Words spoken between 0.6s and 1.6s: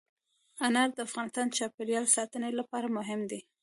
انار د افغانستان د